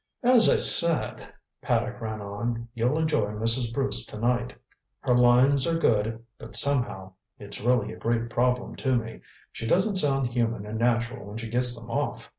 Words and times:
"As 0.23 0.49
I 0.49 0.57
said," 0.57 1.31
Paddock 1.61 2.01
ran 2.01 2.21
on, 2.21 2.67
"you'll 2.73 2.97
enjoy 2.97 3.27
Mrs. 3.33 3.71
Bruce 3.71 4.03
to 4.07 4.17
night. 4.17 4.51
Her 5.01 5.15
lines 5.15 5.67
are 5.67 5.77
good, 5.77 6.25
but 6.39 6.55
somehow 6.55 7.13
it's 7.37 7.61
really 7.61 7.93
a 7.93 7.97
great 7.99 8.27
problem 8.27 8.75
to 8.77 8.95
me 8.95 9.21
she 9.51 9.67
doesn't 9.67 9.97
sound 9.97 10.29
human 10.29 10.65
and 10.65 10.79
natural 10.79 11.27
when 11.27 11.37
she 11.37 11.51
gets 11.51 11.77
them 11.79 11.91
off. 11.91 12.27